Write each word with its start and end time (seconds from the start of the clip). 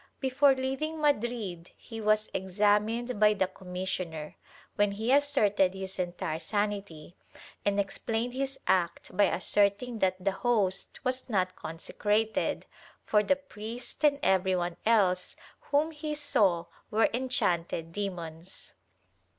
Before 0.19 0.55
leaving 0.55 0.99
Madrid 0.99 1.69
he 1.77 2.01
was 2.01 2.27
examined 2.33 3.19
by 3.19 3.35
the 3.35 3.45
com 3.45 3.71
missioner, 3.73 4.35
when 4.75 4.93
he 4.93 5.11
asserted 5.11 5.75
his 5.75 5.99
entire 5.99 6.39
sanity 6.39 7.15
and 7.63 7.79
explained 7.79 8.33
his 8.33 8.57
act 8.65 9.15
by 9.15 9.25
asserting 9.25 9.99
that 9.99 10.15
the 10.25 10.31
Host 10.31 10.99
was 11.05 11.29
not 11.29 11.55
consecrated, 11.55 12.65
for 13.05 13.21
the 13.21 13.35
priest 13.35 14.03
and 14.03 14.17
everyone 14.23 14.75
else 14.87 15.35
whom 15.69 15.91
he 15.91 16.15
saw 16.15 16.65
were 16.89 17.07
enchanted 17.13 17.91
demons. 17.91 18.73